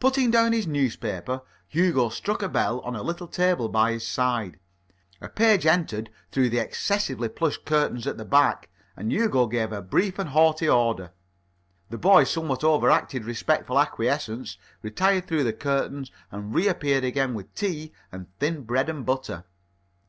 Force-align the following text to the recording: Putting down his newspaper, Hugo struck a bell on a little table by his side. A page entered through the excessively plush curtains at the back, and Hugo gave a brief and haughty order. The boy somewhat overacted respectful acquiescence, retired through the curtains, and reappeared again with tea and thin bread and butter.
Putting 0.00 0.32
down 0.32 0.52
his 0.52 0.66
newspaper, 0.66 1.42
Hugo 1.68 2.08
struck 2.08 2.42
a 2.42 2.48
bell 2.48 2.80
on 2.80 2.96
a 2.96 3.02
little 3.04 3.28
table 3.28 3.68
by 3.68 3.92
his 3.92 4.04
side. 4.04 4.58
A 5.20 5.28
page 5.28 5.66
entered 5.66 6.10
through 6.32 6.48
the 6.48 6.58
excessively 6.58 7.28
plush 7.28 7.58
curtains 7.58 8.08
at 8.08 8.18
the 8.18 8.24
back, 8.24 8.70
and 8.96 9.12
Hugo 9.12 9.46
gave 9.46 9.70
a 9.70 9.80
brief 9.80 10.18
and 10.18 10.30
haughty 10.30 10.68
order. 10.68 11.12
The 11.90 11.98
boy 11.98 12.24
somewhat 12.24 12.64
overacted 12.64 13.24
respectful 13.24 13.78
acquiescence, 13.78 14.58
retired 14.82 15.28
through 15.28 15.44
the 15.44 15.52
curtains, 15.52 16.10
and 16.32 16.52
reappeared 16.52 17.04
again 17.04 17.32
with 17.32 17.54
tea 17.54 17.92
and 18.10 18.26
thin 18.40 18.64
bread 18.64 18.88
and 18.88 19.06
butter. 19.06 19.44